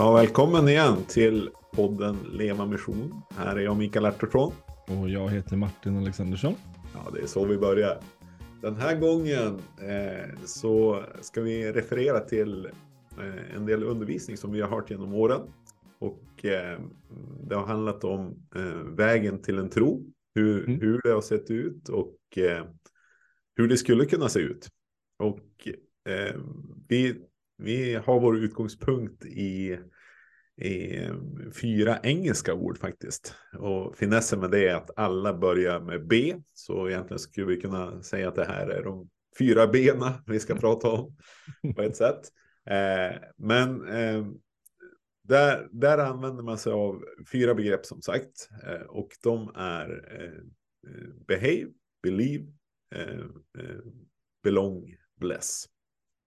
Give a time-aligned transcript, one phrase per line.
[0.00, 3.22] Ja, välkommen igen till podden Leva Mission.
[3.36, 4.52] Här är jag Mikael Artursson.
[4.86, 6.54] Och jag heter Martin Alexandersson.
[6.94, 8.00] Ja, det är så vi börjar.
[8.62, 12.66] Den här gången eh, så ska vi referera till
[13.18, 15.40] eh, en del undervisning som vi har hört genom åren.
[15.98, 16.80] Och eh,
[17.48, 20.06] det har handlat om eh, vägen till en tro.
[20.34, 20.80] Hur, mm.
[20.80, 22.64] hur det har sett ut och eh,
[23.56, 24.68] hur det skulle kunna se ut.
[25.18, 25.68] Och
[26.12, 26.36] eh,
[26.88, 27.16] vi,
[27.62, 29.78] vi har vår utgångspunkt i
[30.60, 31.14] är
[31.52, 33.34] fyra engelska ord faktiskt.
[33.58, 36.36] Och finessen med det är att alla börjar med B.
[36.54, 40.54] Så egentligen skulle vi kunna säga att det här är de fyra bena vi ska
[40.54, 41.16] prata om
[41.76, 42.20] på ett sätt.
[42.66, 44.26] Eh, men eh,
[45.22, 48.48] där, där använder man sig av fyra begrepp som sagt.
[48.66, 50.44] Eh, och de är eh,
[51.26, 51.68] behave,
[52.02, 52.46] believe,
[52.94, 53.20] eh,
[53.58, 53.80] eh,
[54.42, 55.64] belong, bless.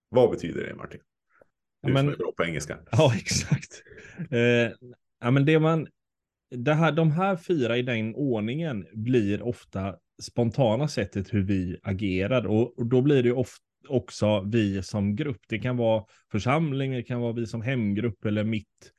[0.09, 1.01] Vad betyder det Martin?
[1.83, 2.77] Du ja, men, som är bra på engelska.
[2.91, 3.83] Ja, exakt.
[4.31, 4.39] Eh,
[5.21, 5.87] ja, men det man,
[6.55, 12.47] det här, de här fyra i den ordningen blir ofta spontana sättet hur vi agerar
[12.47, 15.41] och, och då blir det ofta också vi som grupp.
[15.47, 18.91] Det kan vara församling, det kan vara vi som hemgrupp eller mitt,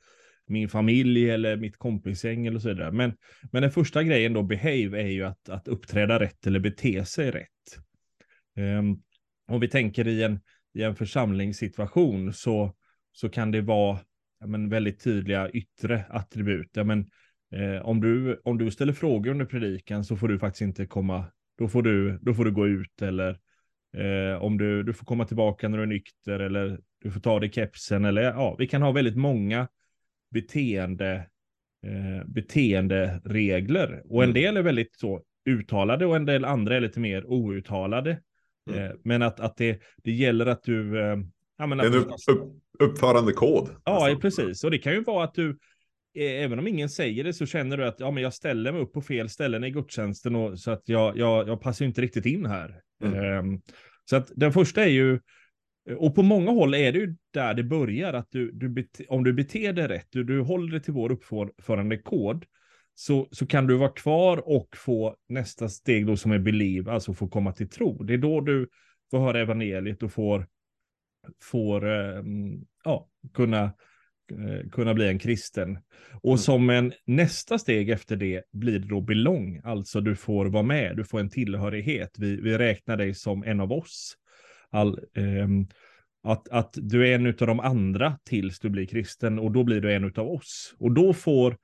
[0.47, 2.91] min familj eller mitt kompisgäng eller så vidare.
[2.91, 3.13] Men,
[3.51, 7.31] men den första grejen då, behave, är ju att, att uppträda rätt eller bete sig
[7.31, 7.79] rätt.
[8.57, 9.01] Um,
[9.47, 10.39] om vi tänker i en,
[10.75, 12.73] i en församlingssituation så,
[13.11, 13.99] så kan det vara
[14.39, 16.69] ja, men, väldigt tydliga yttre attribut.
[16.73, 16.99] Ja, men,
[17.51, 21.25] eh, om, du, om du ställer frågor under predikan så får du faktiskt inte komma,
[21.57, 23.39] då får du, då får du gå ut eller
[23.97, 27.39] eh, om du, du får komma tillbaka när du är nykter eller du får ta
[27.39, 29.67] dig kepsen eller ja, vi kan ha väldigt många
[30.31, 31.13] beteende,
[31.85, 34.41] eh, beteenderegler och en mm.
[34.41, 38.21] del är väldigt så uttalade och en del andra är lite mer outtalade.
[38.69, 38.83] Mm.
[38.83, 40.99] Eh, men att, att det, det gäller att du...
[40.99, 41.17] Eh,
[41.57, 43.69] ja, men att en upp, upp, uppförande kod.
[43.85, 44.21] Ja, nästan.
[44.21, 44.63] precis.
[44.63, 45.49] Och det kan ju vara att du,
[46.15, 48.81] eh, även om ingen säger det, så känner du att ja, men jag ställer mig
[48.81, 52.25] upp på fel ställen i gudstjänsten och, så att jag, jag, jag passar inte riktigt
[52.25, 52.81] in här.
[53.03, 53.39] Mm.
[53.39, 53.61] Um,
[54.09, 55.19] så att den första är ju,
[55.97, 59.23] och på många håll är det ju där det börjar, att du, du bete, om
[59.23, 62.45] du beter dig rätt, du, du håller dig till vår uppförande kod,
[62.95, 67.13] så, så kan du vara kvar och få nästa steg då som är believe, alltså
[67.13, 68.03] få komma till tro.
[68.03, 68.69] Det är då du
[69.11, 70.47] får höra evangeliet och får,
[71.41, 72.23] får eh,
[72.83, 73.63] ja, kunna,
[74.31, 75.79] eh, kunna bli en kristen.
[76.13, 76.37] Och mm.
[76.37, 80.97] som en nästa steg efter det blir det då belong, alltså du får vara med,
[80.97, 82.15] du får en tillhörighet.
[82.17, 84.17] Vi, vi räknar dig som en av oss.
[84.69, 85.47] All, eh,
[86.23, 89.81] att, att du är en av de andra tills du blir kristen och då blir
[89.81, 90.75] du en av oss.
[90.79, 91.57] Och då får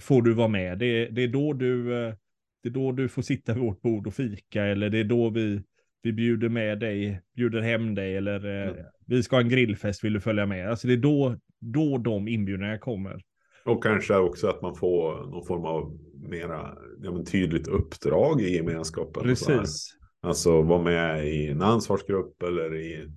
[0.00, 0.78] får du vara med.
[0.78, 2.14] Det, det, är då du, eh,
[2.62, 5.30] det är då du får sitta vid vårt bord och fika eller det är då
[5.30, 5.62] vi,
[6.02, 8.84] vi bjuder med dig, bjuder hem dig eller mm.
[9.06, 10.70] vi ska ha en grillfest, vill du följa med?
[10.70, 13.22] Alltså det är då, då de inbjudningarna kommer.
[13.64, 18.54] Och kanske också att man får någon form av mera ja, men tydligt uppdrag i
[18.54, 19.22] gemenskapen.
[19.22, 19.96] Precis.
[20.20, 23.10] Alltså vara med i en ansvarsgrupp eller i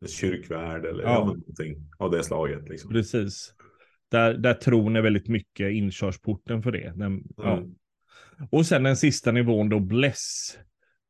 [0.00, 1.02] en kyrkvärd eller.
[1.02, 2.68] Ja, någonting av det slaget.
[2.68, 2.90] Liksom.
[2.90, 3.54] Precis.
[4.10, 6.92] Där, där tron är väldigt mycket inkörsporten för det.
[6.96, 7.24] Den, mm.
[7.36, 7.62] ja.
[8.50, 10.58] Och sen den sista nivån då, bless.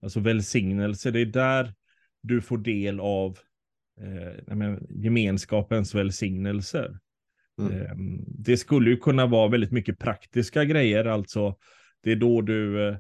[0.03, 1.11] Alltså välsignelse.
[1.11, 1.75] Det är där
[2.23, 3.39] du får del av
[4.01, 6.99] eh, gemenskapens välsignelser.
[7.61, 7.73] Mm.
[7.73, 7.97] Eh,
[8.27, 11.05] det skulle ju kunna vara väldigt mycket praktiska grejer.
[11.05, 11.57] Alltså,
[12.03, 12.97] det är då du eh,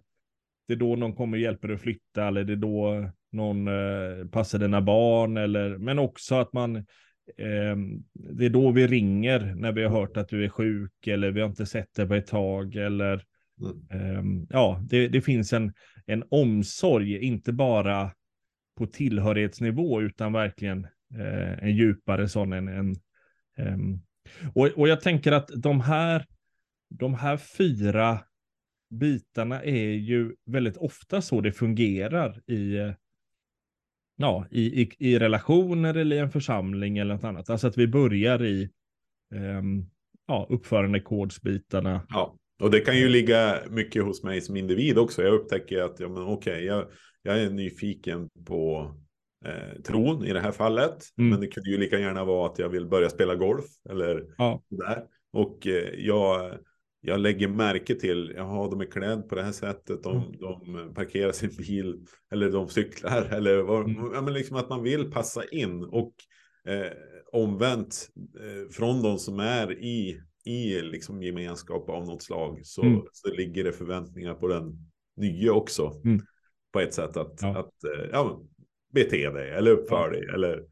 [0.66, 3.68] det är då någon kommer och hjälper dig att flytta eller det är då någon
[3.68, 6.86] eh, passar dina barn eller men också att man
[8.14, 11.40] det är då vi ringer när vi har hört att du är sjuk eller vi
[11.40, 13.24] har inte sett dig på ett tag eller
[13.90, 14.40] mm.
[14.40, 15.72] eh, ja, det, det, finns en,
[16.06, 18.12] en omsorg, inte bara
[18.76, 22.52] på tillhörighetsnivå utan verkligen eh, en djupare sån.
[22.52, 22.96] En, en
[23.56, 24.00] ehm,
[24.54, 26.26] och, och jag tänker att de här,
[26.90, 28.20] de här fyra
[28.90, 32.94] bitarna är ju väldigt ofta så det fungerar i
[34.16, 37.50] ja, i, i, i relationer eller i en församling eller något annat.
[37.50, 38.70] Alltså att vi börjar i
[39.34, 39.90] um,
[40.26, 42.06] ja, uppförandekodsbitarna.
[42.08, 45.22] Ja, och det kan ju ligga mycket hos mig som individ också.
[45.22, 46.86] Jag upptäcker att ja, men okej, jag,
[47.22, 48.94] jag är nyfiken på
[49.46, 50.96] eh, tron i det här fallet.
[51.18, 51.30] Mm.
[51.30, 54.62] Men det kunde ju lika gärna vara att jag vill börja spela golf eller ja.
[54.68, 55.02] där.
[55.32, 56.58] Och eh, jag
[57.06, 60.32] jag lägger märke till, jaha, de är klädda på det här sättet, de, mm.
[60.40, 64.10] de parkerar sin bil eller de cyklar eller vad, mm.
[64.14, 66.14] ja, men liksom att man vill passa in och
[66.68, 66.92] eh,
[67.32, 73.02] omvänt eh, från de som är i, i liksom gemenskap av något slag så, mm.
[73.12, 76.20] så ligger det förväntningar på den nya också mm.
[76.72, 77.58] på ett sätt att, ja.
[77.58, 78.42] att eh, ja,
[78.92, 80.10] bete dig eller uppför ja.
[80.10, 80.64] dig eller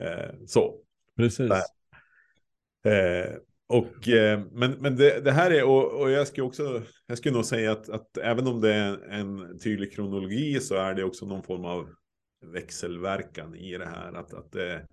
[0.00, 0.80] eh, så.
[1.16, 1.50] Precis.
[2.86, 3.36] Eh,
[3.68, 7.34] och, eh, men men det, det, här är, och, och jag skulle också, jag skulle
[7.34, 11.26] nog säga att, att även om det är en tydlig kronologi så är det också
[11.26, 11.88] någon form av
[12.52, 14.12] växelverkan i det här.
[14.12, 14.86] Att, att det,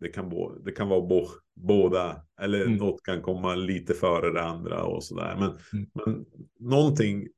[0.00, 2.76] det, kan, bo, det kan vara bo, båda, eller mm.
[2.76, 5.36] något kan komma lite före det andra och sådär.
[5.38, 5.90] Men, mm.
[5.94, 6.26] men
[6.60, 7.28] någonting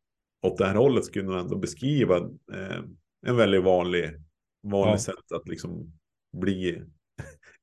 [0.43, 2.17] åt det här hållet skulle nog ändå beskriva
[2.53, 2.79] eh,
[3.27, 4.11] en väldigt vanlig,
[4.63, 4.99] vanlig ja.
[4.99, 5.93] sätt att liksom
[6.37, 6.83] bli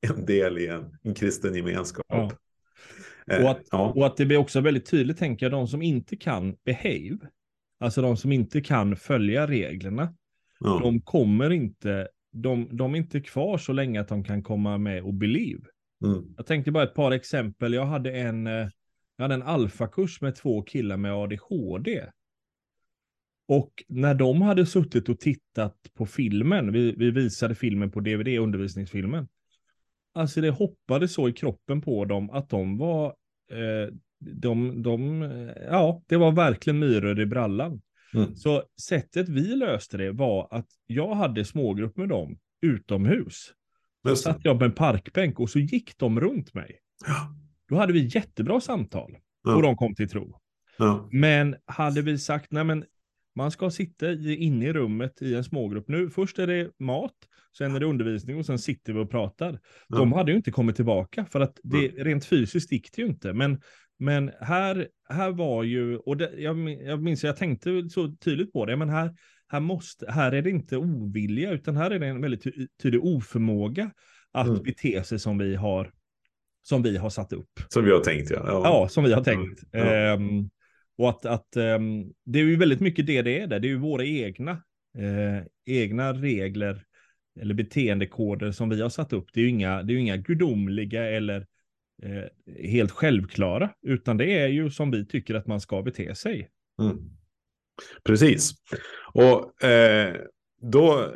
[0.08, 2.06] en del i en, en kristen gemenskap.
[2.08, 2.30] Ja.
[3.30, 3.92] Eh, och, att, ja.
[3.96, 7.18] och att det blir också väldigt tydligt, tänker jag, de som inte kan behave,
[7.80, 10.14] alltså de som inte kan följa reglerna,
[10.60, 10.78] ja.
[10.82, 15.02] de kommer inte, de, de är inte kvar så länge att de kan komma med
[15.02, 15.62] och believe.
[16.04, 16.34] Mm.
[16.36, 17.74] Jag tänkte bara ett par exempel.
[17.74, 18.68] Jag hade en, eh,
[19.16, 22.04] jag hade en alfakurs med två killar med ADHD.
[23.48, 28.28] Och när de hade suttit och tittat på filmen, vi, vi visade filmen på DVD,
[28.28, 29.28] undervisningsfilmen.
[30.12, 33.14] Alltså det hoppade så i kroppen på dem att de var,
[34.18, 35.22] de, de,
[35.70, 37.82] ja, det var verkligen myror i brallan.
[38.14, 38.36] Mm.
[38.36, 43.52] Så sättet vi löste det var att jag hade smågrupp med dem utomhus.
[44.08, 46.78] Så satt jag på en parkbänk och så gick de runt mig.
[47.06, 47.34] Ja.
[47.68, 49.16] Då hade vi jättebra samtal.
[49.44, 49.56] Ja.
[49.56, 50.40] Och de kom till tro.
[50.78, 51.08] Ja.
[51.12, 52.84] Men hade vi sagt, nej men
[53.36, 55.88] man ska sitta inne i rummet i en smågrupp.
[55.88, 57.14] Nu, först är det mat,
[57.58, 59.58] sen är det undervisning och sen sitter vi och pratar.
[59.88, 63.32] De hade ju inte kommit tillbaka för att det rent fysiskt gick det ju inte.
[63.32, 63.60] Men,
[63.98, 68.66] men här, här var ju, och det, jag, jag minns, jag tänkte så tydligt på
[68.66, 69.14] det, men här,
[69.48, 72.44] här, måste, här är det inte ovilja, utan här är det en väldigt
[72.82, 73.90] tydlig oförmåga
[74.32, 74.62] att mm.
[74.62, 75.92] bete sig som vi har
[76.62, 77.60] som vi har satt upp.
[77.68, 78.42] Som vi har tänkt, ja.
[78.46, 79.60] Ja, ja som vi har tänkt.
[79.72, 80.14] Ja.
[80.14, 80.50] Um,
[81.00, 83.60] och att, att um, det är ju väldigt mycket det det är där.
[83.60, 84.50] Det är ju våra egna,
[84.98, 86.84] eh, egna regler
[87.40, 89.26] eller beteendekoder som vi har satt upp.
[89.32, 91.46] Det är ju inga, det är inga gudomliga eller
[92.02, 96.50] eh, helt självklara, utan det är ju som vi tycker att man ska bete sig.
[96.82, 96.96] Mm.
[98.04, 98.52] Precis.
[99.12, 100.16] Och eh,
[100.62, 101.14] då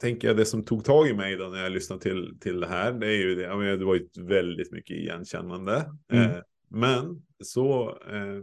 [0.00, 2.68] tänker jag det som tog tag i mig då när jag lyssnade till, till det
[2.68, 5.90] här, det är ju det, jag menar, det var ju väldigt mycket igenkännande.
[6.12, 6.30] Mm.
[6.30, 6.38] Eh,
[6.70, 8.42] men så, eh, eh,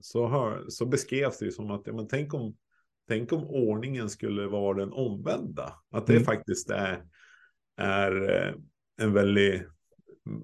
[0.00, 2.56] så, hör, så beskrevs det ju som att, ja, men tänk om,
[3.08, 5.72] tänk om ordningen skulle vara den omvända.
[5.90, 6.24] Att det mm.
[6.24, 7.04] faktiskt är,
[7.76, 8.54] är eh,
[9.00, 9.62] en väldigt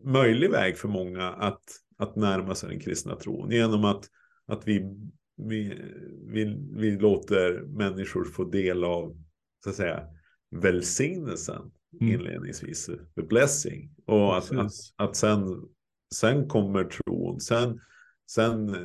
[0.04, 1.62] möjlig väg för många att,
[1.96, 3.50] att närma sig den kristna tron.
[3.50, 4.08] Genom att,
[4.46, 4.96] att vi,
[5.36, 5.82] vi,
[6.26, 9.16] vi, vi låter människor få del av
[9.64, 10.02] så att säga,
[10.50, 12.14] välsignelsen mm.
[12.14, 13.90] inledningsvis, the blessing.
[14.06, 15.68] Och att, att, att, sen,
[16.14, 17.80] sen kommer tron, sen,
[18.34, 18.76] sen,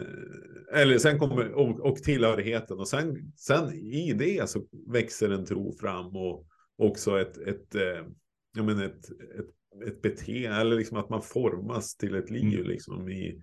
[0.74, 5.72] eller sen kommer, och, och tillhörigheten och sen, sen i det så växer en tro
[5.72, 6.48] fram och
[6.78, 8.06] också ett, ett, eh,
[8.56, 9.06] jag menar ett,
[9.40, 12.68] ett, ett beteende, eller liksom att man formas till ett liv mm.
[12.68, 13.42] liksom i,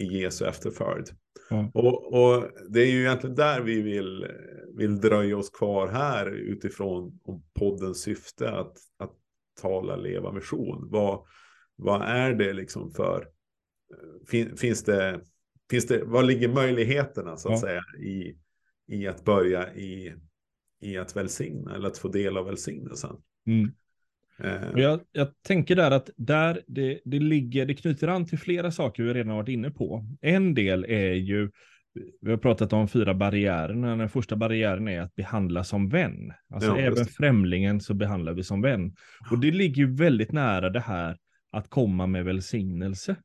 [0.00, 1.06] i Jesu efterföljd.
[1.50, 1.68] Mm.
[1.74, 4.26] Och, och, det är ju egentligen där vi vill,
[4.76, 7.20] vill dröja oss kvar här utifrån
[7.58, 9.12] poddens syfte att, att
[9.60, 10.88] tala leva mission.
[10.90, 11.26] Vad,
[11.76, 13.28] vad är det liksom för,
[14.30, 15.20] fin, finns det,
[15.70, 17.60] finns det, vad ligger möjligheterna så att ja.
[17.60, 18.36] säga i,
[18.88, 20.14] i att börja i,
[20.80, 23.16] i att välsigna eller att få del av välsignelsen.
[23.46, 23.70] Mm.
[24.38, 24.80] Eh.
[24.80, 29.02] Jag, jag, tänker där att där det, det ligger, det knyter an till flera saker
[29.02, 30.06] vi redan varit inne på.
[30.20, 31.50] En del är ju,
[32.20, 33.96] vi har pratat om fyra barriärerna.
[33.96, 36.32] Den första barriären är att behandla som vän.
[36.54, 38.94] Alltså ja, även främlingen så behandlar vi som vän.
[39.30, 41.16] Och det ligger ju väldigt nära det här
[41.52, 43.16] att komma med välsignelse.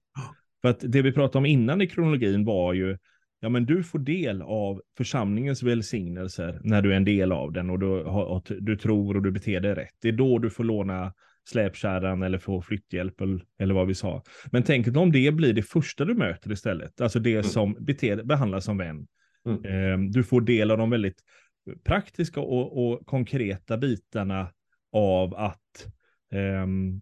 [0.66, 2.98] För att det vi pratade om innan i kronologin var ju
[3.40, 7.70] ja men du får del av församlingens välsignelser när du är en del av den
[7.70, 9.94] och du, har, du tror och du beter dig rätt.
[10.02, 11.14] Det är då du får låna
[11.50, 13.22] släpkärran eller få flytthjälp
[13.60, 14.24] eller vad vi sa.
[14.52, 17.44] Men tänk om det blir det första du möter istället, alltså det mm.
[17.44, 19.08] som beter, behandlas som vän.
[19.46, 19.66] Mm.
[19.66, 21.20] Ehm, du får del av de väldigt
[21.84, 24.48] praktiska och, och konkreta bitarna
[24.92, 25.88] av att,
[26.34, 27.02] um,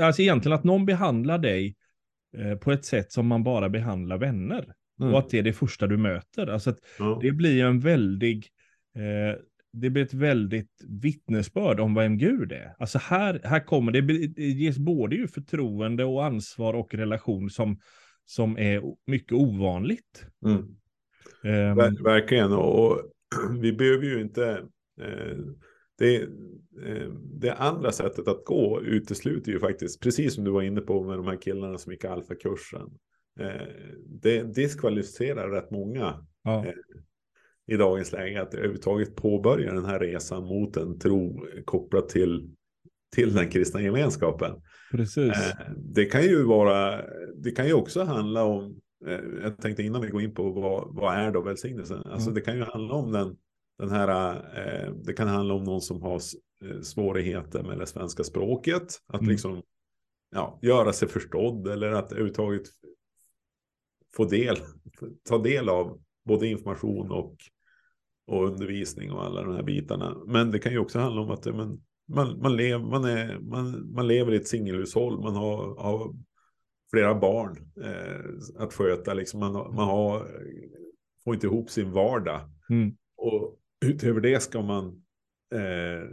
[0.00, 1.76] alltså egentligen att någon behandlar dig
[2.60, 4.74] på ett sätt som man bara behandlar vänner.
[5.00, 5.12] Mm.
[5.12, 6.46] Och att det är det första du möter.
[6.46, 7.18] Alltså att ja.
[7.22, 8.46] det blir en väldig,
[8.96, 9.40] eh,
[9.72, 12.74] det blir ett väldigt vittnesbörd om vem Gud är.
[12.78, 17.80] Alltså här, här kommer det, det ges både ju förtroende och ansvar och relation som,
[18.24, 20.26] som är mycket ovanligt.
[20.46, 20.56] Mm.
[20.56, 23.00] Um, Ver verkligen, och
[23.60, 24.50] vi behöver ju inte
[25.00, 25.38] eh,
[26.00, 26.22] det,
[26.86, 27.08] eh,
[27.40, 31.18] det andra sättet att gå utesluter ju faktiskt, precis som du var inne på med
[31.18, 32.88] de här killarna som gick alfakursen.
[33.40, 33.66] Eh,
[34.06, 36.66] det diskvalificerar rätt många ja.
[36.66, 36.74] Eh,
[37.66, 42.50] i dagens läge att överhuvudtaget påbörja den här resan mot en tro kopplat till
[43.14, 44.62] till den kristna gemenskapen.
[44.90, 45.32] Precis.
[45.76, 47.02] Det kan ju vara,
[47.36, 48.80] det kan ju också handla om,
[49.42, 52.02] jag tänkte innan vi går in på vad, vad är då välsignelsen?
[52.04, 52.34] Alltså mm.
[52.34, 53.36] det kan ju handla om den,
[53.80, 56.20] den här, eh, det kan handla om någon som har
[56.82, 59.30] svårigheter med det svenska språket, att mm.
[59.30, 59.62] liksom
[60.30, 62.62] ja, göra sig förstådd eller att överhuvudtaget
[64.16, 64.56] få del,
[65.28, 67.36] ta del av både information och,
[68.26, 70.16] och undervisning och alla de här bitarna.
[70.26, 73.92] Men det kan ju också handla om att men, man, man, lev, man, är, man,
[73.94, 76.14] man lever i ett singelhushåll, man har, har
[76.90, 79.40] flera barn eh, att sköta, liksom.
[79.40, 80.26] man, man har,
[81.24, 82.40] får inte ihop sin vardag.
[82.70, 82.96] Mm.
[83.16, 84.86] Och utöver det ska man
[85.54, 86.08] eh,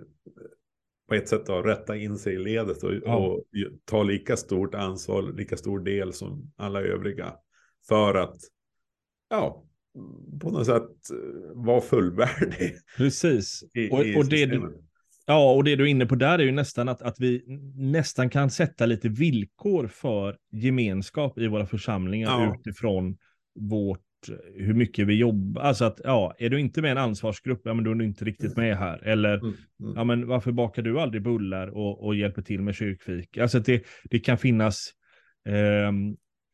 [1.07, 3.15] på ett sätt då, rätta in sig i ledet och, ja.
[3.15, 3.43] och,
[3.85, 7.33] ta lika stort ansvar, lika stor del som alla övriga.
[7.87, 8.37] För att,
[9.29, 9.63] ja,
[10.41, 12.75] på något sätt eh, vara fullvärdig.
[12.97, 13.63] Precis.
[13.73, 14.83] I, och, i och det, du,
[15.29, 17.43] Ja, och det du är inne på där är ju nästan att, att vi
[17.75, 22.55] nästan kan sätta lite villkor för gemenskap i våra församlingar ja.
[22.59, 23.17] utifrån
[23.55, 24.01] vårt,
[24.55, 25.61] hur mycket vi jobbar.
[25.61, 28.05] Alltså att, ja, är du inte med i en ansvarsgrupp, ja men då är du
[28.05, 29.03] inte riktigt med här.
[29.03, 29.93] Eller, mm, mm.
[29.95, 33.37] ja men varför bakar du aldrig bullar och, och hjälper till med kyrkfik?
[33.37, 34.93] Alltså att det, det kan finnas
[35.45, 35.91] eh,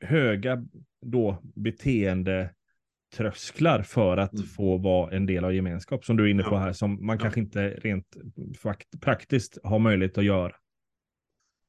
[0.09, 0.65] höga
[1.05, 2.49] då beteende
[3.13, 4.45] trösklar för att mm.
[4.45, 7.21] få vara en del av gemenskap som du är inne på här som man ja.
[7.21, 8.17] kanske inte rent
[9.01, 10.53] praktiskt har möjlighet att göra.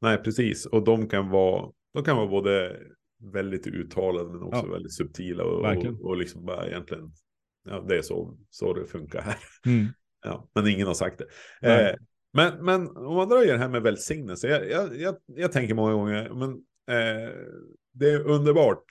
[0.01, 0.67] Nej, precis.
[0.67, 2.77] Och de kan vara, de kan vara både
[3.19, 4.73] väldigt uttalade men också ja.
[4.73, 7.13] väldigt subtila och, och, och, liksom bara egentligen,
[7.65, 9.37] ja det är så, så det funkar här.
[9.67, 9.87] Mm.
[10.25, 11.21] Ja, men ingen har sagt
[11.61, 11.69] det.
[11.69, 11.97] Eh,
[12.33, 16.31] men, men om man dröjer här med välsignelse, jag, jag, jag, jag tänker många gånger,
[16.35, 16.51] men
[16.97, 17.31] eh,
[17.93, 18.85] det är underbart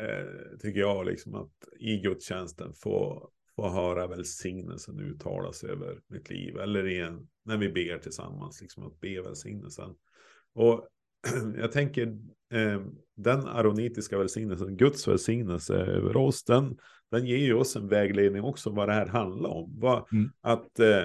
[0.00, 6.56] eh, tycker jag, liksom att i gudstjänsten få, få höra välsignelsen uttalas över mitt liv.
[6.56, 9.94] Eller en, när vi ber tillsammans, liksom att be välsignelsen.
[10.54, 10.88] Och
[11.56, 12.18] jag tänker
[12.52, 12.80] eh,
[13.16, 16.78] den aronitiska välsignelsen, Guds välsignelse över oss, den,
[17.10, 19.78] den ger ju oss en vägledning också vad det här handlar om.
[19.78, 20.30] Vad, mm.
[20.40, 21.04] att, eh,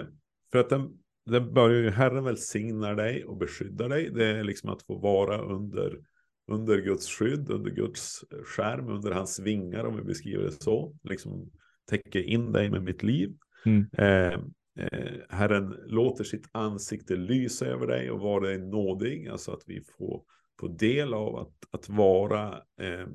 [0.51, 0.89] för att den,
[1.25, 4.09] den börjar ju Herren välsignar dig och beskyddar dig.
[4.09, 5.99] Det är liksom att få vara under
[6.47, 10.95] under Guds skydd, under Guds skärm, under hans vingar om vi beskriver det så.
[11.03, 11.51] Liksom
[11.89, 13.33] täcker in dig med mitt liv.
[13.65, 13.85] Mm.
[13.97, 14.39] Eh,
[14.85, 19.81] eh, Herren låter sitt ansikte lysa över dig och vara dig nådig, alltså att vi
[19.97, 20.21] får,
[20.59, 23.07] får del av att, att vara, eh,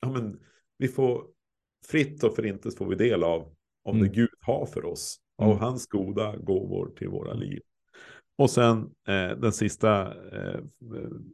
[0.00, 0.40] ja men
[0.78, 1.26] vi får
[1.86, 3.54] fritt och förintet får vi del av,
[3.84, 4.08] av mm.
[4.08, 5.58] det Gud har för oss, av mm.
[5.58, 7.60] hans goda gåvor till våra liv.
[8.38, 10.60] Och sen eh, den sista eh,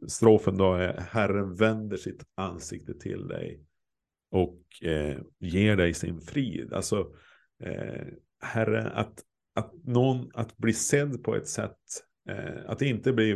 [0.07, 3.65] strofen då är Herren vänder sitt ansikte till dig
[4.31, 6.73] och eh, ger dig sin frid.
[6.73, 7.13] Alltså
[7.63, 8.07] eh,
[8.41, 9.23] Herren, att,
[9.55, 11.77] att, någon, att bli sedd på ett sätt,
[12.65, 13.35] att det inte blir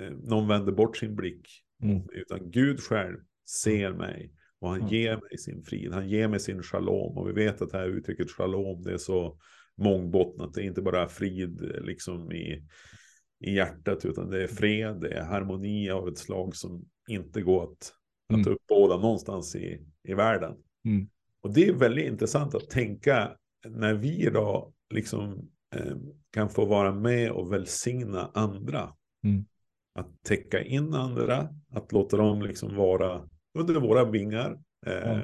[0.00, 1.48] eh, någon vänder bort sin blick,
[1.82, 2.02] mm.
[2.12, 3.16] utan Gud själv
[3.62, 4.92] ser mig och han mm.
[4.92, 7.18] ger mig sin frid, han ger mig sin shalom.
[7.18, 9.38] Och vi vet att det här uttrycket shalom, det är så
[9.76, 12.66] mångbottnat, det är inte bara frid liksom i
[13.40, 17.62] i hjärtat, utan det är fred, det är harmoni av ett slag som inte går
[17.62, 17.92] att,
[18.30, 18.40] mm.
[18.40, 20.54] att uppbåda någonstans i, i världen.
[20.84, 21.08] Mm.
[21.40, 23.36] Och det är väldigt intressant att tänka
[23.68, 25.38] när vi då liksom eh,
[26.30, 28.92] kan få vara med och välsigna andra.
[29.24, 29.44] Mm.
[29.94, 34.58] Att täcka in andra, att låta dem liksom vara under våra vingar.
[34.86, 35.18] Eh,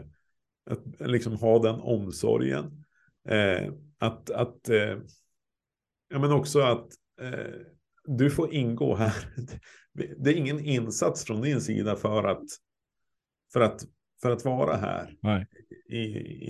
[0.71, 2.85] att liksom ha den omsorgen.
[3.29, 4.99] Eh, att, att eh,
[6.09, 6.89] ja, men också att
[7.21, 7.55] eh,
[8.05, 9.15] du får ingå här.
[10.17, 12.45] Det är ingen insats från din sida för att,
[13.53, 13.85] för att,
[14.23, 15.47] för att vara här Nej.
[15.89, 16.03] I,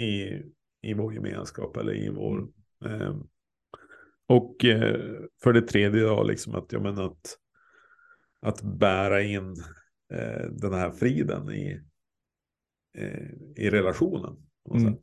[0.05, 0.43] i,
[0.83, 2.49] i vår gemenskap eller i vår...
[2.85, 3.27] Mm.
[4.33, 5.01] Och eh,
[5.43, 7.37] för det tredje då, liksom att, jag menar att,
[8.41, 9.57] att bära in
[10.13, 11.81] eh, den här friden i,
[12.99, 14.37] eh, i relationen.
[14.75, 14.95] Mm.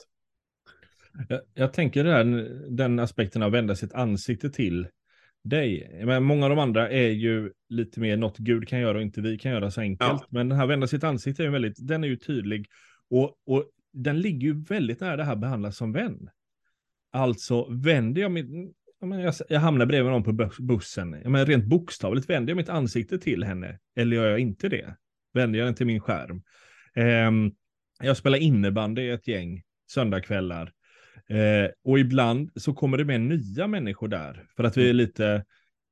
[1.29, 2.24] Jag, jag, tänker det här,
[2.69, 4.88] den aspekten av att vända sitt ansikte till
[5.43, 6.01] dig.
[6.05, 9.21] Men många av de andra är ju lite mer något Gud kan göra och inte
[9.21, 10.21] vi kan göra så enkelt.
[10.21, 10.27] Ja.
[10.29, 12.67] Men den här vända sitt ansikte är ju väldigt, den är ju tydlig.
[13.09, 16.29] Och, och den ligger ju väldigt nära det här behandlas som vän.
[17.12, 22.51] Alltså vänder jag mitt, jag, jag hamnar bredvid någon på bussen, men rent bokstavligt vänder
[22.51, 24.96] jag mitt ansikte till henne eller gör jag inte det?
[25.34, 26.41] Vänder jag den till min skärm?
[27.27, 27.51] Um,
[28.03, 30.74] jag spelar innebandy i ett gäng söndagkvällar.
[31.29, 34.46] Eh, och ibland så kommer det med nya människor där.
[34.56, 34.98] För att vi är mm.
[34.98, 35.46] lite,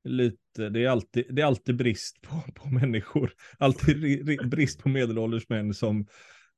[0.03, 3.31] lite det, är alltid, det är alltid brist på, på människor.
[3.59, 6.07] Alltid brist på medelålders män som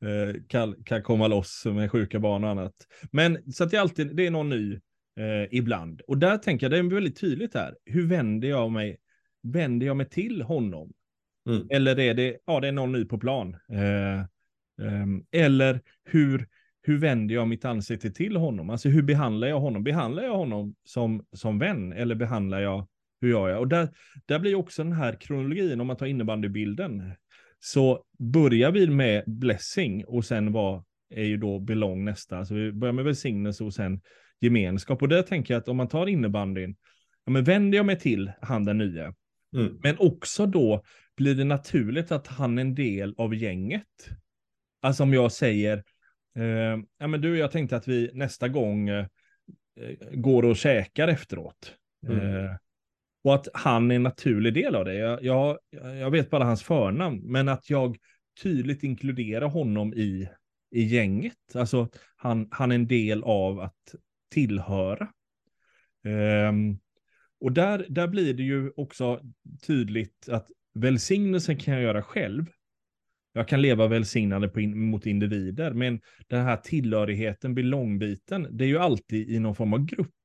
[0.05, 2.73] eh, kan, kan komma loss med sjuka barn och annat.
[3.11, 4.79] Men så att det är alltid, det är någon ny
[5.19, 6.01] eh, ibland.
[6.01, 7.75] Och där tänker jag, det är väldigt tydligt här.
[7.85, 8.97] Hur vänder jag mig
[9.41, 10.93] vänder jag mig till honom?
[11.49, 11.67] Mm.
[11.69, 13.55] Eller är det, ja det är någon ny på plan.
[13.69, 14.19] Eh,
[14.87, 16.47] ehm, eller hur,
[16.81, 18.69] hur vänder jag mitt ansikte till honom?
[18.69, 19.83] Alltså hur behandlar jag honom?
[19.83, 22.87] Behandlar jag honom som, som vän eller behandlar jag,
[23.21, 23.59] hur gör jag?
[23.59, 23.89] Och där,
[24.25, 27.11] där blir också den här kronologin, om man tar innebandybilden,
[27.59, 32.37] så börjar vi med blessing och sen vad är ju då belong nästa.
[32.37, 34.01] Alltså vi börjar med välsignelse och sen
[34.39, 35.01] gemenskap.
[35.01, 36.75] Och där tänker jag att om man tar innebandyn,
[37.25, 39.13] ja men vänder jag mig till han den nya,
[39.55, 39.79] Mm.
[39.83, 40.83] men också då
[41.17, 44.09] blir det naturligt att han är en del av gänget.
[44.81, 45.83] Alltså om jag säger,
[46.37, 49.05] eh, ja men du, jag tänkte att vi nästa gång eh,
[50.11, 51.75] går och käkar efteråt.
[52.07, 52.45] Mm.
[52.45, 52.51] Eh,
[53.23, 54.93] och att han är en naturlig del av det.
[54.93, 55.57] Jag, jag,
[55.99, 57.97] jag vet bara hans förnamn, men att jag
[58.43, 60.29] tydligt inkluderar honom i,
[60.71, 61.55] i gänget.
[61.55, 63.95] Alltså han, han är en del av att
[64.29, 65.09] tillhöra.
[66.03, 66.77] Ehm,
[67.39, 69.21] och där, där blir det ju också
[69.67, 72.45] tydligt att välsignelsen kan jag göra själv.
[73.33, 78.67] Jag kan leva välsignande på in, mot individer, men den här tillhörigheten, belongbiten, det är
[78.67, 80.15] ju alltid i någon form av grupp.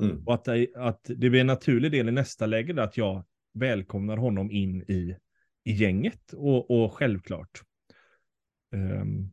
[0.00, 0.22] Mm.
[0.26, 3.24] Och att det, att det blir en naturlig del i nästa läge att jag
[3.54, 5.16] välkomnar honom in i,
[5.64, 7.62] i gänget och, och självklart.
[8.74, 9.30] Ehm,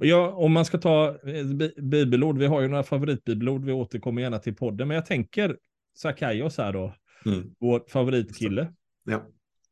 [0.00, 3.72] och jag, om man ska ta eh, bi- bibelord, vi har ju några favoritbibelord, vi
[3.72, 5.58] återkommer gärna till podden, men jag tänker
[5.94, 6.94] Sakaios här då,
[7.26, 7.54] Mm.
[7.58, 8.72] vår favoritkille.
[9.04, 9.26] Ja.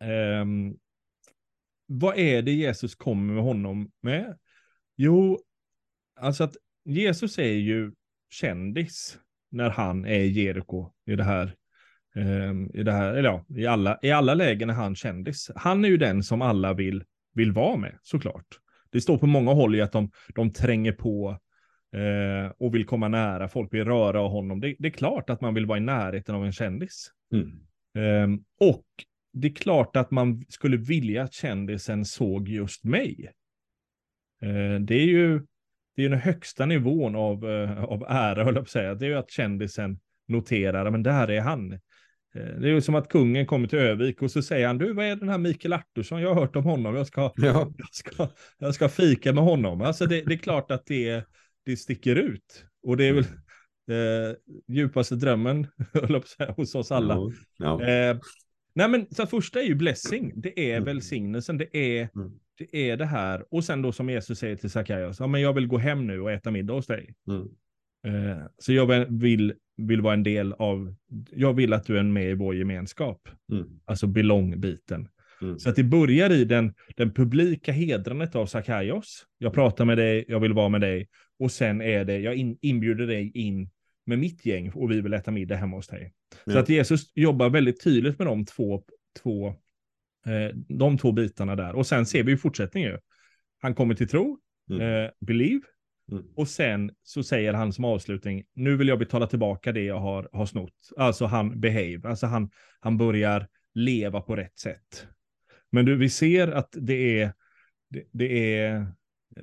[0.06, 0.76] Ehm,
[1.86, 4.38] vad är det Jesus kommer med honom med?
[4.96, 5.38] Jo,
[6.20, 7.92] alltså att Jesus är ju
[8.30, 9.18] kändis
[9.50, 11.54] när han är i Jeriko i det här.
[12.16, 15.50] ehm, I det här, eller ja, i alla, i alla lägen är han kändis.
[15.56, 17.04] Han är ju den som alla vill,
[17.34, 18.46] vill vara med, såklart.
[18.94, 21.38] Det står på många håll i att de, de tränger på
[21.96, 23.48] eh, och vill komma nära.
[23.48, 24.60] Folk vill röra av honom.
[24.60, 27.10] Det, det är klart att man vill vara i närheten av en kändis.
[27.32, 27.60] Mm.
[27.98, 28.86] Ehm, och
[29.32, 33.30] det är klart att man skulle vilja att kändisen såg just mig.
[34.42, 35.42] Eh, det är ju
[35.96, 38.94] det är den högsta nivån av, eh, av ära, höll jag på att säga.
[38.94, 41.80] Det är ju att kändisen noterar, men där är han.
[42.34, 44.92] Eh, det är ju som att kungen kommer till Övik och så säger han, du
[44.92, 47.72] vad är den här Mikael Artursson, jag har hört om honom, jag ska, Ja.
[47.78, 49.80] jag ska, jag ska fika med honom.
[49.80, 51.24] Alltså det, det är klart att det,
[51.64, 52.64] det sticker ut.
[52.86, 53.24] Och det är väl
[53.90, 54.36] eh,
[54.68, 57.14] djupaste drömmen, höll säga, hos oss alla.
[57.14, 57.30] Ja.
[57.58, 57.82] Ja.
[57.82, 58.18] Eh,
[58.74, 60.84] nej men så första är ju blessing, det är Mm.
[60.84, 62.32] välsignelsen, det är, Mm.
[62.58, 63.44] det är det här.
[63.50, 66.20] Och sen då som Jesus säger till Sackaios, ja men jag vill gå hem nu
[66.20, 67.14] och äta middag hos dig.
[67.28, 67.48] Mm.
[68.04, 70.94] Eh, så jag vill- vill, vara en del av,
[71.30, 73.28] jag vill att du är med i vår gemenskap.
[73.52, 73.80] Mm.
[73.84, 75.08] Alltså belong-biten.
[75.42, 75.58] Mm.
[75.58, 79.26] Så att det börjar i den, den publika hedrandet av Sackaios.
[79.38, 81.08] Jag pratar med dig, jag vill vara med dig.
[81.38, 83.70] Och sen är det, jag in, inbjuder dig in
[84.06, 86.12] med mitt gäng och vi vill äta middag hemma hos dig.
[86.44, 86.58] Så Ja.
[86.60, 88.82] att Jesus jobbar väldigt tydligt med de två,
[89.22, 89.48] två,
[90.26, 91.74] eh, de två bitarna där.
[91.74, 92.98] Och sen ser vi ju fortsättningen.
[93.62, 94.38] Han kommer till tro,
[94.70, 95.04] Mm.
[95.04, 95.60] eh, believe,
[96.12, 96.24] Mm.
[96.36, 100.28] och sen så säger han som avslutning, nu vill jag betala tillbaka det jag har,
[100.32, 100.90] har snott.
[100.96, 105.06] Alltså han behave, alltså han, han börjar leva på rätt sätt.
[105.72, 107.32] Men du, vi ser att det är,
[107.90, 108.86] det, det är, eh,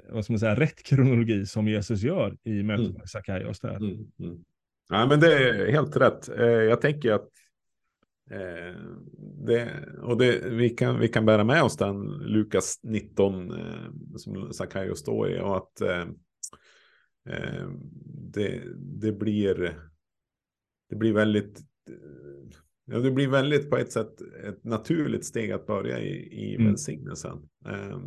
[0.09, 2.97] vad ska man säga, rätt kronologi som Jesus gör i mötet Mm.
[2.97, 3.75] med Sackaios där.
[3.75, 4.43] Mm, mm.
[4.89, 6.29] Ja, men det är helt rätt.
[6.29, 7.29] Eh, Jag tänker att
[8.31, 8.81] eh,
[9.47, 9.69] det,
[10.01, 13.57] och det, vi, kan, vi kan bära med oss den Lukas 19 eh,
[14.17, 16.05] som Sackaios står i och att eh,
[18.33, 19.77] det, det blir
[20.89, 25.67] det blir väldigt eh, ja, det blir väldigt på ett sätt ett naturligt steg att
[25.67, 26.67] börja i, i Mm.
[26.67, 27.49] välsignelsen.
[27.65, 27.99] Eh,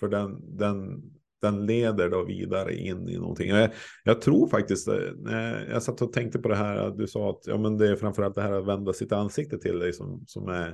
[0.00, 1.02] för den, den,
[1.42, 3.48] den leder då vidare in i någonting.
[3.48, 3.70] Jag,
[4.04, 7.46] jag tror faktiskt, eh, jag satt och tänkte på det här, att du sa att
[7.46, 10.48] ja, men det är framförallt det här att vända sitt ansikte till dig som, som
[10.48, 10.68] är,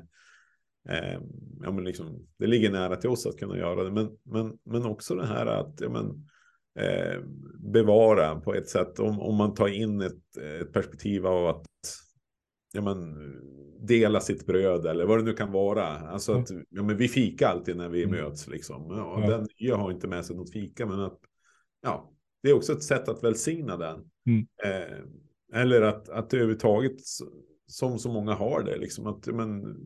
[0.88, 1.20] eh,
[1.62, 4.87] ja, men liksom, det ligger nära till oss att kunna göra det, men, men, men
[4.87, 6.29] också det här att ja, men,
[6.77, 7.21] eh,
[7.73, 11.67] bevara på ett sätt, om, om man tar in ett, ett perspektiv av att
[12.73, 13.15] ja, men,
[13.87, 15.87] dela sitt bröd eller vad det nu kan vara.
[15.87, 18.17] Alltså att ja, men vi fika alltid när vi Mm.
[18.17, 18.49] möts.
[18.49, 18.87] Liksom.
[18.91, 19.31] Ja, Ja.
[19.31, 21.19] Den nya har inte med sig något fika, men att
[21.83, 22.12] ja,
[22.43, 24.11] det är också ett sätt att välsigna den.
[24.27, 24.47] Mm.
[24.65, 26.97] Eh, eller att, att överhuvudtaget,
[27.67, 29.77] som så många har det, liksom att men,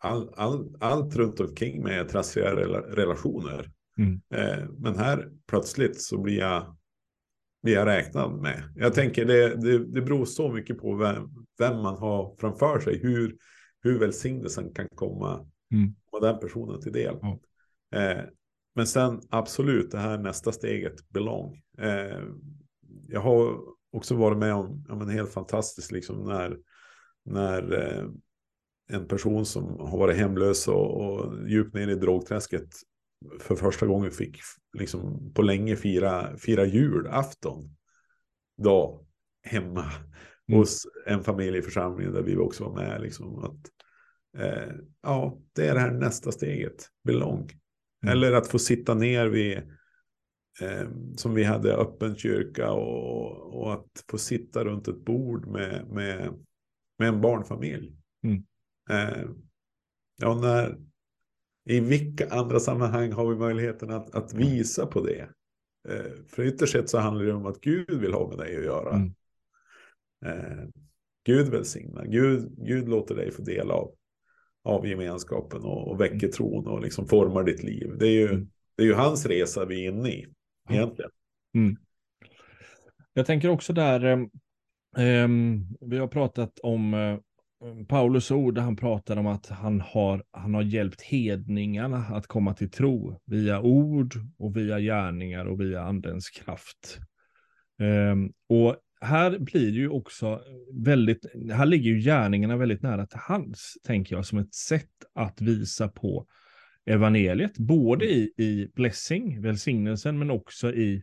[0.00, 3.70] all, all, allt runt omkring mig är trassiga rela, relationer.
[3.98, 4.20] Mm.
[4.34, 6.76] Eh, men här plötsligt så blir jag,
[7.62, 8.72] blir jag räknad med.
[8.76, 12.98] Jag tänker det, det, det beror så mycket på vem, vem man har framför sig,
[12.98, 13.36] hur,
[13.82, 15.94] hur välsignelsen kan komma Mm.
[16.10, 17.14] och den personen till del.
[17.94, 18.24] Eh,
[18.74, 21.62] men sen absolut det här nästa steget, belong.
[21.78, 22.22] Eh,
[23.08, 23.58] jag har
[23.92, 26.58] också varit med om ja, men helt fantastiskt liksom när,
[27.24, 28.04] när eh,
[28.90, 32.68] en person som har varit hemlös och, och djupt ner i drogträsket
[33.40, 34.40] för första gången fick
[34.78, 37.76] liksom på länge fira, fira julafton.
[38.56, 39.06] Då
[39.42, 39.84] hemma
[40.48, 40.58] mm.
[40.58, 43.02] hos en familjeförsamling där vi också var med.
[43.02, 43.70] Liksom, att,
[44.38, 47.50] eh, ja, det är det här nästa steget, belong.
[48.02, 48.12] Mm.
[48.12, 49.58] Eller att få sitta ner vid,
[50.60, 55.86] eh, som vi hade öppen kyrka och, och att få sitta runt ett bord med,
[55.88, 56.44] med,
[56.98, 57.96] med en barnfamilj.
[58.22, 58.44] Mm.
[58.90, 59.30] Eh,
[60.16, 60.78] ja, när,
[61.68, 65.28] I vilka andra sammanhang har vi möjligheten att, att visa på det?
[65.88, 68.64] Eh, för ytterst sett så handlar det om att Gud vill ha med dig att
[68.64, 68.94] göra.
[68.94, 69.12] Mm.
[70.26, 70.68] Eh,
[71.24, 73.94] Gud välsignar, Gud, Gud låter dig få del av,
[74.64, 76.30] av gemenskapen och, och väcker mm.
[76.30, 77.96] tron och liksom formar ditt liv.
[77.98, 78.50] Det är ju, mm.
[78.76, 80.26] det är ju hans resa vi är inne i
[80.70, 81.10] egentligen.
[81.54, 81.76] Mm.
[83.12, 84.04] Jag tänker också där,
[84.96, 85.28] eh,
[85.80, 87.18] vi har pratat om eh,
[87.62, 92.26] Mm, Paulus ord där han pratar om att han har, han har hjälpt hedningarna att
[92.26, 96.98] komma till tro via ord och via gärningar och via andens kraft.
[97.78, 100.42] Um, och här blir det ju också
[100.72, 105.40] väldigt, här ligger ju gärningarna väldigt nära till hands, tänker jag, som ett sätt att
[105.40, 106.26] visa på
[106.86, 111.02] evangeliet, både i, i blessing, välsignelsen, men också i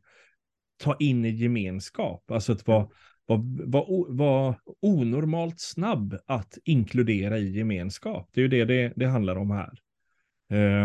[0.78, 2.88] ta in i gemenskap, alltså att vara
[3.26, 8.30] var, var, var onormalt snabb att inkludera i gemenskap.
[8.34, 9.80] Det är ju det det, det handlar om här.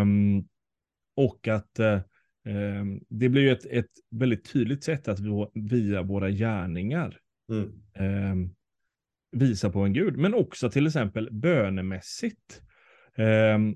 [0.01, 0.49] Um,
[1.17, 1.79] och att
[2.45, 7.19] um, det blir ju ett, ett väldigt tydligt sätt att vi, via våra gärningar
[7.51, 8.33] mm.
[8.33, 8.55] um,
[9.33, 10.17] visa på en gud.
[10.17, 12.63] Men också till exempel bönemässigt.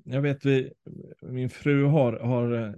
[0.05, 0.73] jag vet, vi,
[1.23, 2.73] min fru har, har eh,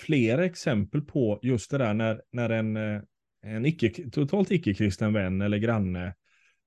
[0.00, 3.02] flera exempel på just det där när, när en, eh,
[3.44, 6.06] en icke, totalt icke-kristen vän eller granne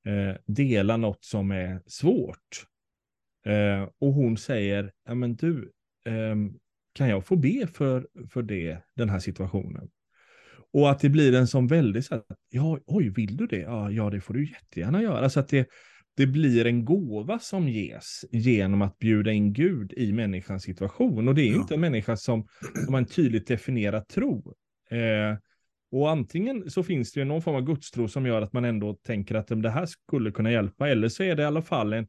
[0.05, 2.65] eh, delar något som är svårt.
[3.45, 5.71] Eh, och hon säger, ja men du,
[6.05, 6.35] eh,
[6.93, 9.89] kan jag få be för, för det, den här situationen?
[10.73, 13.59] Och att det blir en som väldigt så att, ja, oj, vill du det?
[13.59, 15.29] Ja, ja, det får du jättegärna göra.
[15.29, 15.67] Så att det,
[16.17, 21.27] det blir en gåva som ges genom att bjuda in Gud i människans situation.
[21.27, 21.61] Och det är ju ja.
[21.61, 22.47] inte en människa som,
[22.85, 24.55] som har en tydligt definierad tro.
[24.89, 25.37] Eh,
[25.91, 28.93] och antingen så finns det ju någon form av gudstro som gör att man ändå
[28.93, 32.07] tänker att det här skulle kunna hjälpa, eller så är det i alla fall en,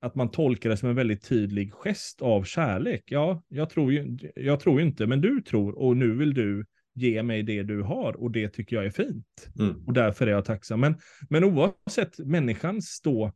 [0.00, 3.02] att man tolkar det som en väldigt tydlig gest av kärlek.
[3.06, 7.22] Ja, jag tror ju, jag tror inte, men du tror och nu vill du ge
[7.22, 9.50] mig det du har och det tycker jag är fint.
[9.58, 9.86] Mm.
[9.86, 10.80] Och därför är jag tacksam.
[10.80, 10.94] Men,
[11.30, 13.32] men oavsett människans då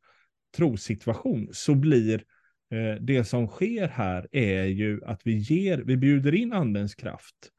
[0.57, 2.25] trossituation så blir
[2.71, 7.53] eh, det som sker här är ju att vi ger, vi bjuder in andens kraft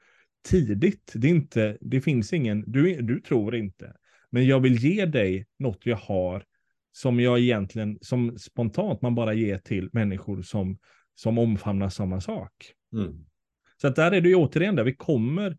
[0.44, 1.12] tidigt.
[1.16, 3.94] Det, inte, det finns ingen, du, du tror inte.
[4.30, 6.46] Men jag vill ge dig något jag har
[6.92, 10.78] som jag egentligen, som spontant man bara ger till människor som,
[11.16, 12.52] som omfamnar samma sak.
[12.94, 13.26] Mm.
[13.82, 15.52] Så att där är det ju återigen där vi kommer,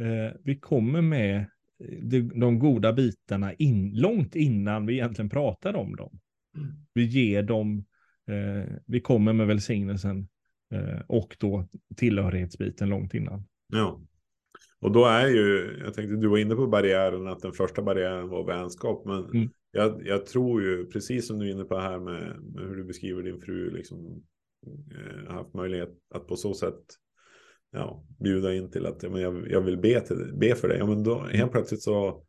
[0.00, 1.46] eh, vi kommer med
[2.02, 6.20] de, de goda bitarna in, långt innan vi egentligen pratar om dem.
[6.56, 6.68] Mm.
[6.94, 7.84] Vi ger dem,
[8.28, 10.28] eh, vi kommer med välsignelsen
[10.72, 13.44] eh, och då tillhörighetsbiten långt innan.
[13.72, 14.00] Ja.
[14.80, 18.28] Och då är ju, jag tänkte du var inne på barriären, att den första barriären
[18.28, 19.04] var vänskap.
[19.04, 19.48] Men mm.
[19.70, 22.84] jag, jag, tror ju, precis som du är inne på här med, med hur du
[22.84, 24.22] beskriver din fru, liksom
[24.66, 26.80] eh, haft möjlighet att på så sätt
[27.72, 30.78] ja, bjuda in till att ja, men jag, jag vill be, till, be för dig.
[30.78, 32.25] Ja, men då helt plötsligt så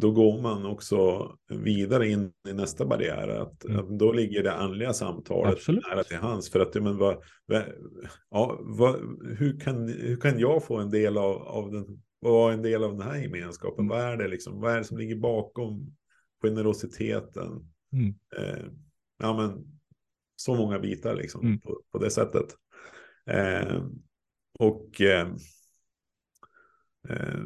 [0.00, 3.28] då går man också vidare in i nästa barriär.
[3.28, 3.78] Att, mm.
[3.78, 5.84] att då ligger det andliga samtalet Absolut.
[5.90, 6.50] nära till hands.
[6.50, 7.22] För att, men vad,
[8.30, 8.94] ja, vad,
[9.38, 12.90] hur, kan, hur kan jag få en del av, av den, vara en del av
[12.90, 13.84] den här gemenskapen?
[13.84, 13.88] Mm.
[13.88, 14.60] Vad är det liksom?
[14.60, 15.96] Vad är det som ligger bakom
[16.42, 17.72] generositeten?
[17.92, 18.14] Mm.
[18.36, 18.64] Eh,
[19.18, 19.80] ja, men
[20.36, 21.60] så många bitar liksom mm.
[21.60, 22.46] på, på, det sättet.
[23.26, 23.82] Eh,
[24.58, 25.28] och eh,
[27.08, 27.40] eh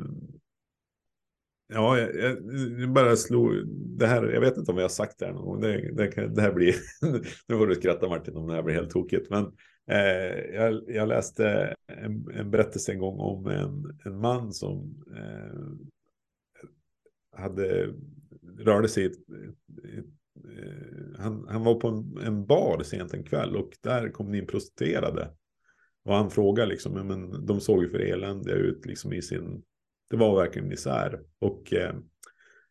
[1.74, 2.36] Ja, jag,
[2.80, 3.66] jag, bara slog
[3.98, 4.22] det här.
[4.22, 5.60] Jag vet inte om jag har sagt det här någon gång.
[5.60, 6.74] Det, det, det här blir,
[7.48, 9.30] nu får du skratta Martin om det här blir helt tokigt.
[9.30, 9.44] Men
[9.90, 15.60] eh, jag, jag, läste en, en, berättelse en gång om en, en man som eh,
[17.40, 17.94] hade,
[18.58, 20.06] rörde sig i ett, ett,
[20.58, 24.38] eh, han, han var på en, en, bar sent en kväll och där kom det
[24.38, 25.30] in prostituerade.
[26.04, 29.62] Och han frågade liksom, men de såg ju för eländiga ut liksom i sin
[30.12, 31.20] det var verkligen misär.
[31.38, 31.94] Och eh,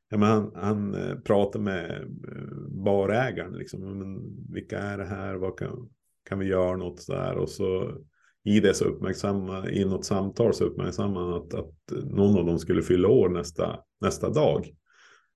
[0.09, 3.53] ja, men han, han eh, pratade med eh, barägaren.
[3.53, 4.21] Liksom, men
[4.53, 5.35] vilka är det här?
[5.35, 5.89] Vad kan,
[6.29, 7.35] kan vi göra något där?
[7.35, 7.97] Och så
[8.43, 12.59] i det så uppmärksamma, i något samtal så uppmärksammade han att, att någon av dem
[12.59, 14.75] skulle fylla år nästa, nästa dag.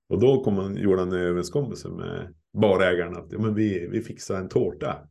[0.09, 4.01] Och då kom han, gjorde han en överenskommelse med, barägaren att ja, men vi, vi
[4.01, 5.07] fixar en tårta.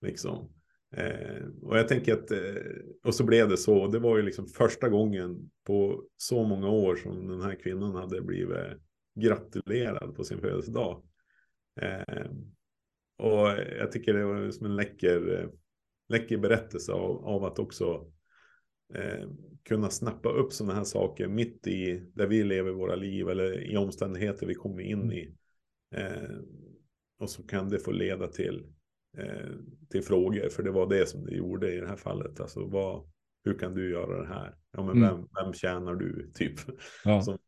[0.00, 0.50] Liksom.
[0.96, 2.62] Eh, och jag tänker att, eh,
[3.04, 3.86] och så blev det så.
[3.86, 8.20] Det var ju liksom första gången på så många år som den här kvinnan hade
[8.20, 8.58] blivit
[9.14, 11.02] gratulerad på sin födelsedag.
[11.80, 12.30] Eh,
[13.18, 15.48] och jag tycker det var som en läcker, eh,
[16.08, 18.12] läcker berättelse av, av att också
[18.94, 19.28] eh,
[19.62, 23.76] kunna snappa upp sådana här saker mitt i där vi lever våra liv eller i
[23.76, 25.34] omständigheter vi kommer in i.
[25.94, 26.38] Eh,
[27.18, 28.66] och så kan det få leda till,
[29.90, 32.40] till frågor, för det var det som det gjorde i det här fallet.
[32.40, 33.10] Alltså vad,
[33.44, 34.54] hur kan du göra det här?
[34.72, 35.08] Ja, men mm.
[35.08, 36.30] vem, vem tjänar du?
[36.34, 36.54] Typ.
[37.04, 37.22] Ja.
[37.22, 37.38] Som,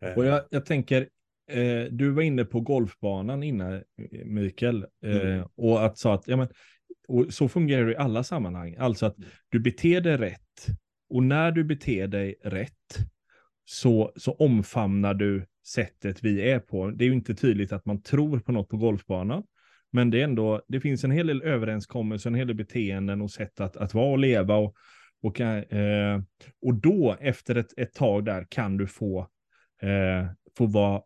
[0.00, 0.16] eh.
[0.16, 1.08] Och jag, jag tänker,
[1.50, 3.82] eh, du var inne på golfbanan innan,
[4.24, 5.48] Mikael, eh, mm.
[5.54, 6.48] och att sa att ja, men,
[7.08, 8.76] och så fungerar det i alla sammanhang.
[8.78, 9.16] Alltså att
[9.48, 10.66] du beter dig rätt.
[11.08, 12.98] Och när du beter dig rätt
[13.64, 16.90] så, så omfamnar du sättet vi är på.
[16.90, 19.42] Det är ju inte tydligt att man tror på något på golfbanan.
[19.92, 23.30] Men det är ändå, det finns en hel del överenskommelser, en hel del beteenden och
[23.30, 24.56] sätt att, att vara och leva.
[24.56, 24.74] Och,
[25.22, 26.20] och, eh,
[26.62, 29.20] och då, efter ett, ett tag där, kan du få,
[29.82, 30.26] eh,
[30.56, 31.02] få vara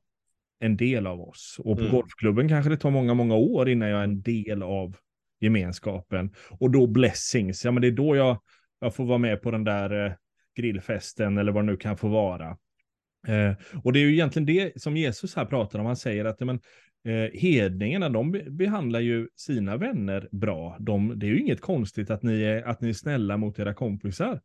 [0.61, 1.57] en del av oss.
[1.59, 1.93] Och på mm.
[1.93, 4.97] golfklubben kanske det tar många, många år innan jag är en del av
[5.41, 6.35] gemenskapen.
[6.51, 8.41] Och då blessings, ja men det är då jag,
[8.81, 10.13] jag får vara med på den där eh,
[10.57, 12.57] grillfesten eller vad det nu kan få vara.
[13.27, 13.53] Eh,
[13.85, 15.87] och det är ju egentligen det som Jesus här pratar om.
[15.87, 16.61] Han säger att men,
[17.07, 20.77] eh, hedningarna, de behandlar ju sina vänner bra.
[20.81, 23.75] De, det är ju inget konstigt att ni, är, att ni är snälla mot era
[23.75, 24.41] kompisar.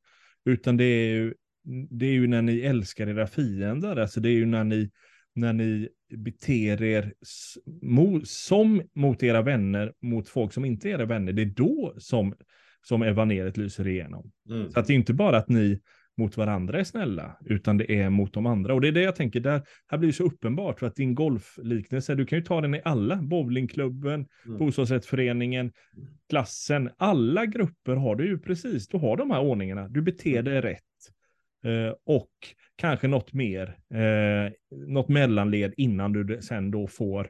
[0.46, 1.34] Utan det är ju,
[1.90, 3.96] det är ju när ni älskar era fiender.
[3.96, 4.92] Alltså det är ju när ni
[5.34, 7.14] när ni beter er
[8.24, 12.34] som mot era vänner, mot folk som inte är era vänner, det är då som,
[12.82, 14.32] som evangeliet lyser igenom.
[14.50, 14.72] Mm.
[14.72, 15.82] Så att det är inte bara att ni
[16.22, 18.74] mot varandra är snälla, utan det är mot de andra.
[18.74, 21.16] Och det är det jag tänker, där, här blir det så uppenbart, för att din
[21.16, 24.58] golfliknelse, du kan ju ta den i alla, bowlingklubben, mm.
[24.58, 25.72] bostadsrättsföreningen,
[26.30, 30.62] klassen, alla grupper har du ju precis, du har de här ordningarna, du beter dig
[30.62, 30.82] rätt.
[31.66, 32.32] Eh, och
[32.76, 34.52] kanske något mer, eh,
[34.88, 37.30] något mellanled innan du sen då får,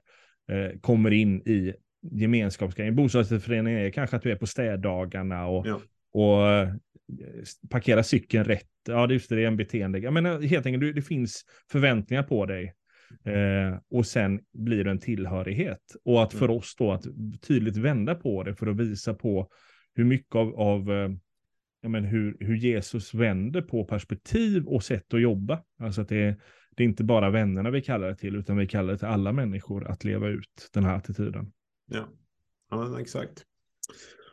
[0.51, 2.95] eh, kommer in i gemenskapsgrejen.
[2.95, 5.81] Bostadsrättsföreningen är kanske att du är på städdagarna och, ja.
[6.13, 6.69] och eh,
[7.69, 8.67] parkera cykeln rätt.
[8.87, 9.99] Ja, det just det, det är en beteende.
[9.99, 12.75] Jag menar, helt enkelt, det finns förväntningar på dig.
[13.23, 15.95] Eh, och sen blir det en tillhörighet.
[16.05, 16.57] Och att för mm.
[16.57, 17.05] oss då att
[17.41, 19.49] tydligt vända på det för att visa på
[19.93, 21.09] hur mycket av, av eh,
[21.81, 25.63] ja, men hur, hur Jesus vänder på perspektiv och sätt att jobba.
[25.79, 26.35] Alltså att det är,
[26.75, 29.31] det är inte bara vännerna vi kallar det till, utan vi kallar det till alla
[29.31, 31.51] människor att leva ut den här attityden.
[31.85, 32.07] Ja,
[32.69, 33.45] ja exakt.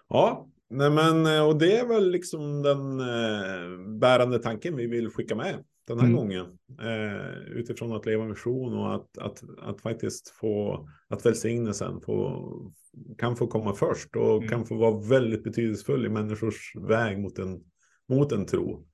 [0.09, 5.35] Ja, nej men och det är väl liksom den eh, bärande tanken vi vill skicka
[5.35, 6.17] med den här mm.
[6.17, 6.47] gången.
[6.81, 12.49] Eh, utifrån att leva mission och att, att, att faktiskt få, att välsignelsen få,
[13.19, 14.49] kan få komma först och mm.
[14.49, 17.61] kan få vara väldigt betydelsefull i människors väg mot en,
[18.09, 18.87] mot en tro.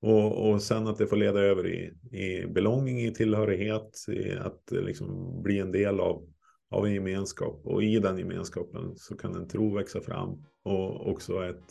[0.00, 4.62] Och, och sen att det får leda över i, i belonging, i tillhörighet, i att
[4.70, 6.22] liksom bli en del av,
[6.70, 7.60] av en gemenskap.
[7.64, 11.64] Och i den gemenskapen så kan en tro växa fram och också ett,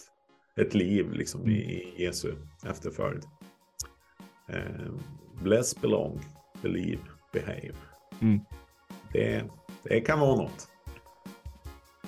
[0.55, 1.53] ett liv liksom mm.
[1.53, 2.33] i Jesu
[2.65, 3.23] efterföljd.
[4.49, 4.91] Eh,
[5.41, 6.19] bless, belong,
[6.61, 7.01] believe,
[7.33, 7.75] behave.
[8.21, 8.39] Mm.
[9.13, 9.43] Det,
[9.83, 10.67] det kan vara något.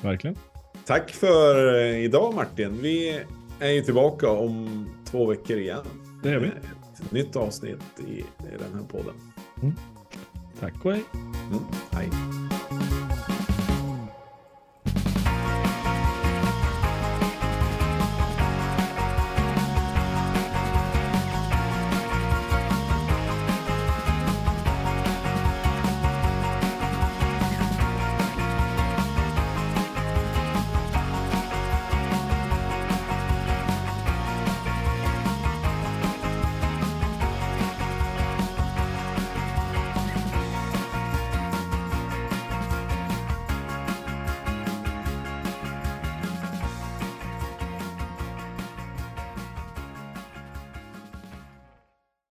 [0.02, 0.36] Verkligen.
[0.86, 2.82] Tack för idag Martin.
[2.82, 3.24] Vi
[3.60, 5.86] är ju tillbaka om två veckor igen.
[6.24, 6.48] Det är vi.
[6.48, 9.14] Ett nytt avsnitt i, i den här podden.
[9.62, 9.76] Mm.
[10.60, 11.04] Tack och hej.
[11.52, 12.10] Mm, hej.